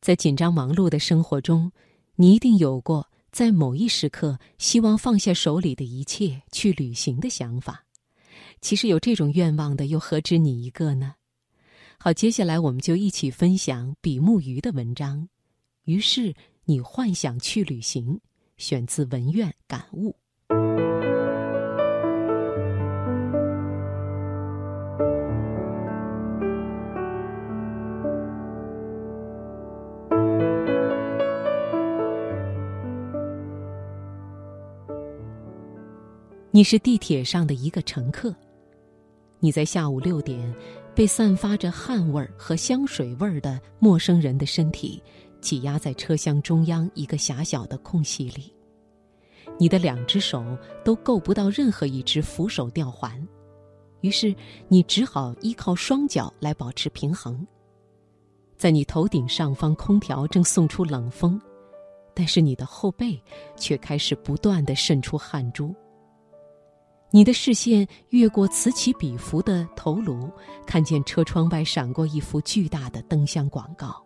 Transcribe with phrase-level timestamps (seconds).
[0.00, 1.70] 在紧张忙碌的生活中，
[2.16, 7.84] 你一定有过在某一时刻希望放下手里的一切去旅行的想法。
[8.60, 11.14] 其实有这种愿望的又何止你一个呢？
[11.98, 15.28] 好，接下来我们就一起分享比目鱼的文章。
[15.84, 16.34] 于是
[16.64, 18.20] 你幻想去旅行，
[18.56, 20.14] 选自文苑感悟。
[36.58, 38.34] 你是地铁上的一个乘客。
[39.38, 40.52] 你在下午六点，
[40.92, 45.00] 被散发着汗味儿和香水味儿的陌生人的身体
[45.40, 48.52] 挤压在车厢中央一个狭小的空隙里。
[49.56, 50.44] 你的两只手
[50.84, 53.24] 都够不到任何一只扶手吊环，
[54.00, 54.34] 于是
[54.66, 57.46] 你只好依靠双脚来保持平衡。
[58.56, 61.40] 在你头顶上方，空调正送出冷风，
[62.12, 63.16] 但是你的后背
[63.54, 65.72] 却开始不断的渗出汗珠。
[67.10, 70.30] 你的视线越过此起彼伏的头颅，
[70.66, 74.04] 看见车窗外闪过一幅巨大的灯箱广告，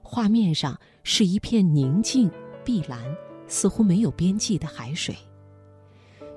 [0.00, 2.30] 画面上是一片宁静、
[2.64, 3.02] 碧蓝、
[3.48, 5.16] 似乎没有边际的海水。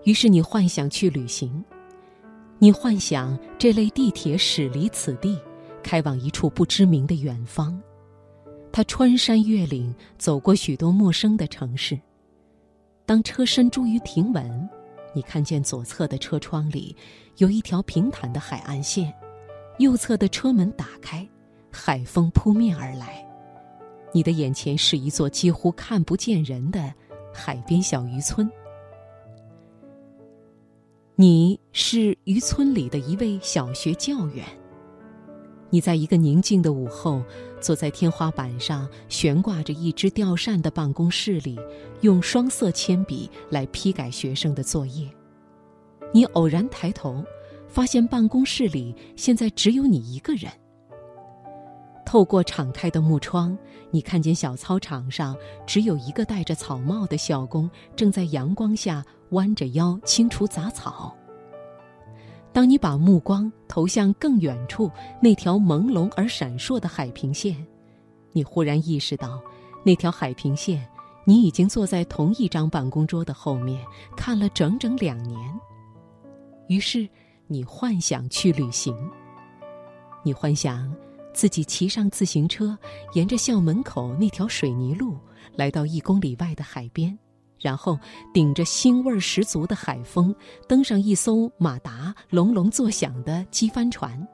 [0.03, 1.64] 于是你幻想去旅行，
[2.58, 5.39] 你幻想这类地铁驶离此地，
[5.83, 7.80] 开往一处不知名的远方。
[8.71, 11.99] 它穿山越岭，走过许多陌生的城市。
[13.05, 14.69] 当车身终于停稳。
[15.14, 16.95] 你看见左侧的车窗里
[17.38, 19.14] 有一条平坦的海岸线，
[19.78, 21.28] 右侧的车门打开，
[21.72, 23.23] 海风扑面而来。
[24.11, 26.94] 你的眼前是一座几乎看不见人的
[27.33, 28.50] 海边小渔村。
[31.16, 34.45] 你是渔村里的一位小学教员。
[35.74, 37.24] 你在一个宁静的午后，
[37.60, 41.60] 坐在天花板上悬挂着一只吊扇的办公室里，
[42.02, 45.10] 用双色铅笔来批改学生的作业。
[46.14, 47.26] 你偶然抬头，
[47.67, 50.52] 发现办公室里现在只有你一个人。
[52.06, 53.58] 透过敞开的木窗，
[53.89, 55.36] 你看见小操场上
[55.66, 61.17] 只有一个戴着草帽的小工，正在阳光下弯着腰清除杂草。
[62.53, 67.58] 当你把目光投向更远处那条朦胧而闪烁的海平线，
[68.31, 69.41] 你忽然意识到，
[69.83, 70.87] 那条海平线，
[71.25, 73.83] 你已经坐在同一张办公桌的后面
[74.15, 75.39] 看了整整两年。
[76.67, 77.09] 于是，
[77.47, 78.95] 你幻想去旅行。
[80.21, 80.95] 你幻想
[81.33, 82.77] 自己骑上自行车，
[83.14, 85.17] 沿着校门口那条水泥路，
[85.55, 87.17] 来到一公里外的海边。
[87.64, 87.98] 然后
[88.34, 90.36] 顶着腥味十足的海风，
[90.68, 94.28] 登上一艘马达隆隆作响的机帆船。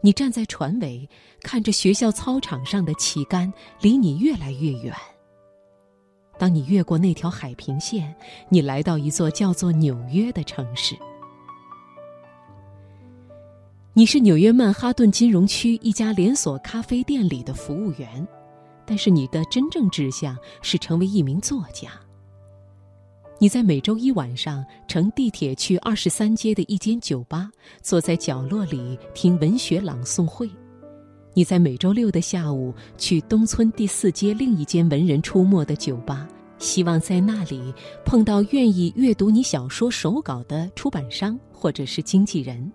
[0.00, 1.08] 你站在船尾，
[1.42, 4.94] 看着学校操场上的旗杆离你越来越远。
[6.38, 8.14] 当你越过那条海平线，
[8.48, 10.96] 你来到一座叫做纽约的城市。
[13.92, 18.26] 你是纽约曼哈顿金融区一家连锁咖啡店里的服务员，
[18.84, 21.90] 但是你的真正志向是成为一名作家。
[23.40, 27.50] 你在每周一晚上乘地铁去二十三街的一间酒吧，
[27.82, 30.48] 坐在角落里听文学朗诵会；
[31.34, 36.26] 你在每周六的下午去东村第四街另一间文人出没的酒吧，
[36.58, 37.74] 希望在那里
[38.04, 42.72] 碰到愿意阅读你小说手稿的出版商或者是经纪人。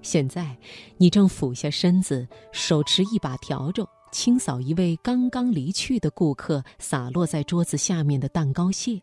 [0.00, 0.56] 现在，
[0.96, 9.02] 你正俯下身子，手持一把笤帚，清扫一位刚刚离去的顾客洒落在桌子下面的蛋糕屑。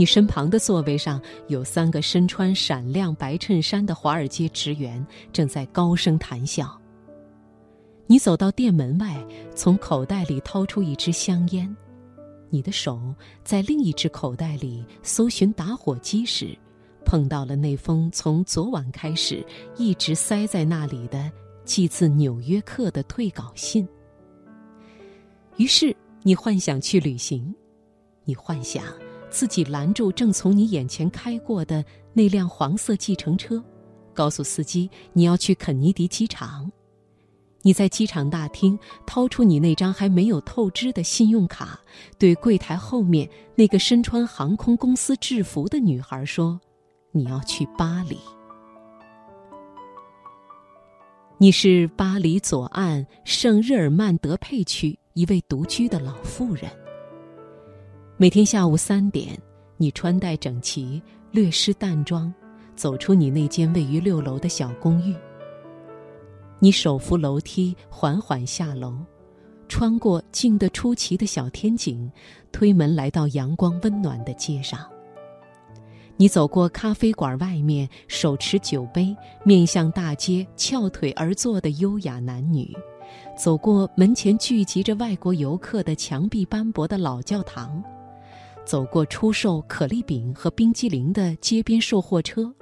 [0.00, 6.74] 你身旁的座位上有三个身穿闪亮白衬衫的华尔街职员，正在高声谈笑。
[8.06, 9.22] 你走到店门外，
[9.54, 11.76] 从口袋里掏出一支香烟，
[12.48, 16.56] 你的手在另一只口袋里搜寻打火机时，
[17.04, 19.44] 碰到了那封从昨晚开始
[19.76, 21.30] 一直塞在那里的
[21.66, 23.86] 寄自《纽约客》的退稿信。
[25.58, 27.54] 于是你幻想去旅行，
[28.24, 28.82] 你幻想。
[29.30, 33.62] 自己拦住正从你眼前开过的那辆黄色计程车，
[34.12, 36.70] 告诉司机你要去肯尼迪机场。
[37.62, 41.78] 你在机场大厅掏出你那张还没有透支的信用卡，
[42.18, 46.58] 对柜台后面那个身穿航空公司制服的女孩说
[47.12, 48.16] ：“你要去巴黎。”
[51.36, 56.79] 你是巴黎左岸圣日耳曼德佩区一位独居的老妇人。
[58.20, 59.28] 每天下午三点，
[59.78, 62.30] 你穿戴整齐，略施淡妆，
[62.76, 65.16] 走出你那间位于六楼的小公寓。
[66.58, 68.94] 你手扶楼梯，缓缓下楼，
[69.68, 72.12] 穿过静得出奇的小天井，
[72.52, 74.80] 推门来到阳光温暖的街上。
[76.18, 82.70] 你走过咖啡馆外面手持酒杯面向大街翘腿而坐的优雅男女，
[83.34, 87.82] 走过门前聚集着外国游客的墙壁斑驳的老教堂，
[88.70, 92.54] 走过出售可丽饼和冰激凌的街边售货车，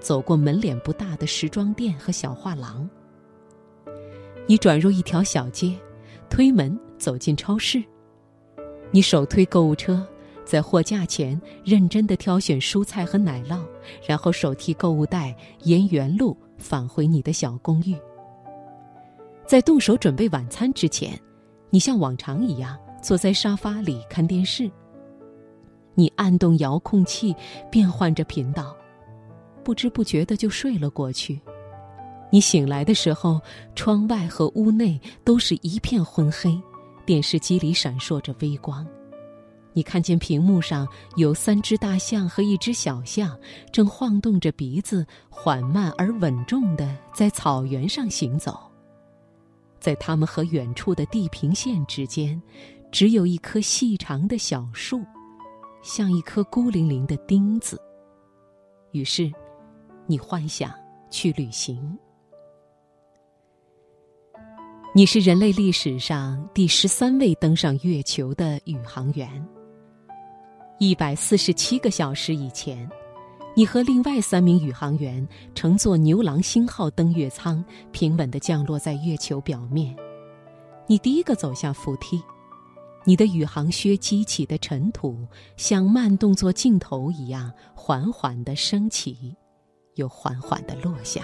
[0.00, 2.88] 走过门脸不大的时装店和小画廊。
[4.46, 5.78] 你转入一条小街，
[6.30, 7.84] 推门走进超市，
[8.92, 10.02] 你手推购物车。
[10.42, 13.60] 在货架前认真地挑选蔬菜和奶酪，
[14.08, 17.94] 然后手提购物袋沿原路返回你的小公寓。
[19.46, 21.12] 在动手准备晚餐之前，
[21.68, 24.70] 你像往常一样坐在沙发里看电视。
[25.94, 27.34] 你按动遥控器，
[27.70, 28.76] 变换着频道，
[29.62, 31.40] 不知不觉的就睡了过去。
[32.30, 33.40] 你醒来的时候，
[33.74, 36.58] 窗外和屋内都是一片昏黑，
[37.04, 38.86] 电视机里闪烁着微光。
[39.74, 40.86] 你看见屏幕上
[41.16, 43.38] 有三只大象和一只小象，
[43.70, 48.58] 正晃动着鼻子，缓慢而稳重地在草原上行走。
[49.78, 52.40] 在它们和远处的地平线之间，
[52.90, 55.02] 只有一棵细长的小树，
[55.82, 57.80] 像一颗孤零零的钉子。
[58.92, 59.30] 于是，
[60.06, 60.72] 你幻想
[61.10, 61.98] 去旅行。
[64.94, 69.28] 你是人类历史上第十三位登上月球的宇航员。
[70.78, 72.88] 一百四十七个小时以前，
[73.56, 79.96] 你和另外三名宇航员乘坐牛郎星号登月舱，平稳地降落在月球表面。
[80.86, 82.22] 你第一个走下扶梯，
[83.04, 85.26] 你的宇航靴激起的尘土
[85.56, 89.36] 像慢动作镜头一样缓缓地升起，
[89.94, 91.22] 又缓缓地落下。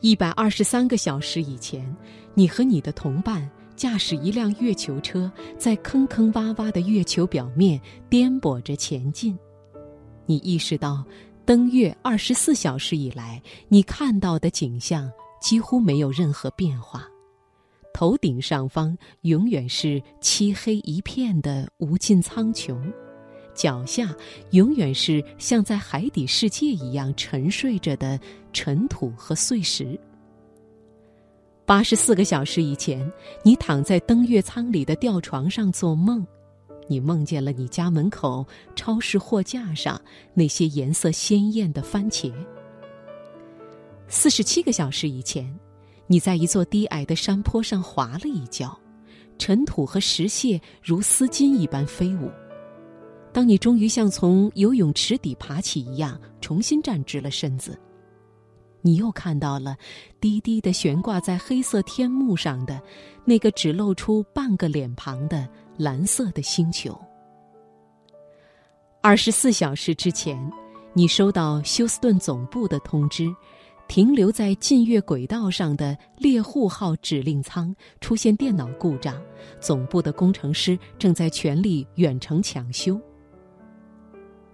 [0.00, 1.96] 一百二十三个小时以前，
[2.34, 3.50] 你和你的同伴。
[3.76, 9.34] 驾驶一辆月球车，在坑坑洼洼的月球表面颠簸着前进。
[10.26, 11.02] 你意识到，
[11.46, 15.10] 登月二十四小时以来，你看到的景象
[15.40, 17.08] 几乎没有任何变化。
[18.00, 22.80] 头顶上方永远是漆黑一片的无尽苍穹，
[23.54, 24.08] 脚下
[24.52, 28.18] 永远是像在海底世界一样沉睡着的
[28.54, 30.00] 尘土和碎石。
[31.66, 33.06] 八十四个小时以前，
[33.42, 36.26] 你躺在登月舱里的吊床上做梦，
[36.88, 40.00] 你梦见了你家门口超市货架上
[40.32, 42.32] 那些颜色鲜艳的番茄。
[44.08, 45.54] 四十七个小时以前，
[46.10, 48.76] 你在一座低矮的山坡上滑了一跤，
[49.38, 52.28] 尘土和石屑如丝巾一般飞舞。
[53.32, 57.78] 当你终于像从游泳池底爬起一样，重新站直了身子。
[58.82, 59.76] 你又看到了
[60.20, 62.82] 低低的悬挂在黑色天幕上的
[63.24, 67.00] 那个只露出半个脸庞的蓝色的星球。
[69.00, 70.36] 二十四小时之前，
[70.92, 73.32] 你收到休斯顿总部的通知，
[73.90, 79.20] 停留在近月轨道上的猎户号指令舱出现电脑故障，
[79.58, 82.96] 总部的工程师正在全力远程抢修。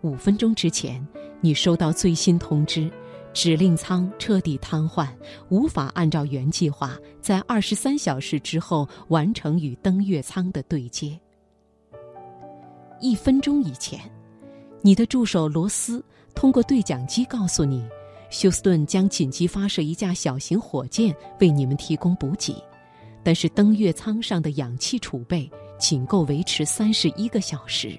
[0.00, 1.06] 五分钟之前，
[1.42, 2.90] 你收到最新通知。
[3.34, 5.06] 指令舱彻底瘫痪，
[5.50, 11.20] 无法按照原计划在二十三小时之后完成与登月舱的对接。
[13.02, 14.00] 一分钟以前，
[14.80, 16.02] 你的助手罗斯
[16.34, 17.86] 通过对讲机告诉你，
[18.36, 22.62] 休斯顿将紧急发射一架小型火箭为你们提供补给，
[23.24, 27.98] 但是登月舱上的氧气储备仅够维持三十一个小时。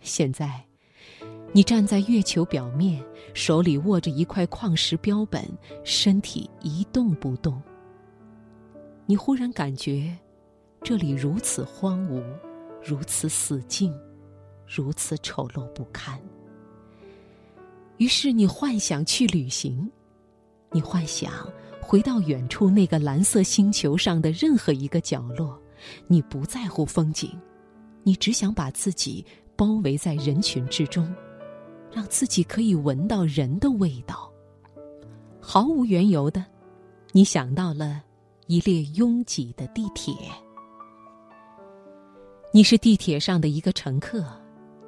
[0.00, 0.64] 现在。
[1.52, 5.42] 你站在月球表面，手里握着一块矿石标本，
[5.84, 7.60] 身体一动不动。
[9.06, 10.14] 你忽然感觉，
[10.82, 12.22] 这里如此荒芜，
[12.84, 13.94] 如此死静，
[14.66, 16.20] 如此丑陋不堪。
[17.98, 19.90] 于是你幻想去旅行，
[20.70, 21.32] 你幻想
[21.80, 25.60] 回到远处那个蓝色星球上的任何一个角落。
[26.06, 27.30] 你不在乎风景，
[28.02, 29.24] 你只想把自己
[29.54, 31.14] 包围在人群之中。
[31.92, 34.30] 让自己可以闻到人的味道，
[35.40, 36.44] 毫无缘由的，
[37.12, 38.02] 你想到了
[38.48, 40.12] 一列拥挤的地铁。
[42.52, 44.26] 你是地铁上的一个乘客，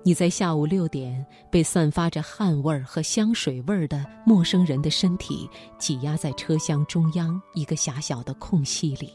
[0.09, 5.47] 你在下午六点被散发着汗味儿和香水味儿的陌生人的身体
[5.79, 9.12] 挤压在车厢中央一个狭小的空隙里。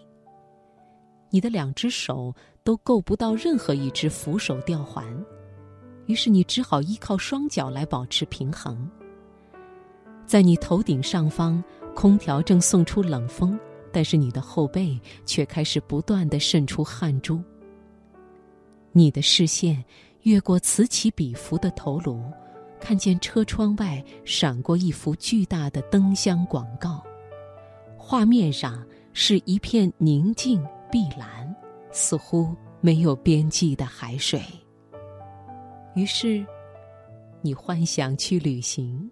[1.31, 2.31] 你的两只手
[2.63, 5.03] 都够不到任何一只扶手吊环。
[6.05, 8.87] 于是你只好依靠双脚来保持平衡。
[10.27, 11.63] 在你头顶上方，
[11.95, 13.59] 空调正送出冷风，
[13.91, 17.41] 但是你的后背却开始不断的渗出汗珠。
[18.91, 19.83] 你的视线
[20.23, 22.23] 越过此起彼伏的头颅，
[22.79, 27.03] 看见车窗外闪过一幅巨大的灯箱广告，
[27.97, 31.55] 画面上是一片宁静碧蓝，
[31.91, 34.41] 似乎没有边际的海水。
[35.95, 36.45] 于是，
[37.41, 39.09] 你幻想去旅行。